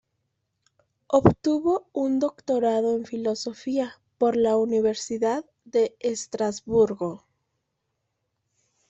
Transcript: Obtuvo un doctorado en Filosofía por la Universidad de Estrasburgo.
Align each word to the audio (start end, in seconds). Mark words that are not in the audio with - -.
Obtuvo 1.09 1.85
un 1.93 2.17
doctorado 2.17 2.95
en 2.95 3.05
Filosofía 3.05 3.99
por 4.17 4.35
la 4.35 4.57
Universidad 4.57 5.45
de 5.63 5.95
Estrasburgo. 5.99 7.23